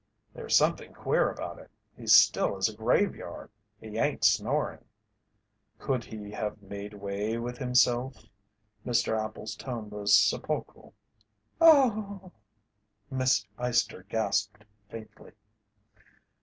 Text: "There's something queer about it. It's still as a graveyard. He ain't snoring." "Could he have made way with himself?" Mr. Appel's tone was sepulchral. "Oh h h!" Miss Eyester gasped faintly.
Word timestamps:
"There's 0.33 0.55
something 0.55 0.93
queer 0.93 1.29
about 1.29 1.59
it. 1.59 1.69
It's 1.95 2.11
still 2.13 2.57
as 2.57 2.67
a 2.67 2.75
graveyard. 2.75 3.51
He 3.79 3.99
ain't 3.99 4.23
snoring." 4.23 4.83
"Could 5.77 6.05
he 6.05 6.31
have 6.31 6.59
made 6.59 6.95
way 6.95 7.37
with 7.37 7.59
himself?" 7.59 8.25
Mr. 8.83 9.15
Appel's 9.15 9.55
tone 9.55 9.91
was 9.91 10.11
sepulchral. 10.11 10.95
"Oh 11.61 12.19
h 12.19 12.31
h!" 12.31 12.31
Miss 13.11 13.45
Eyester 13.59 14.01
gasped 14.09 14.65
faintly. 14.89 15.33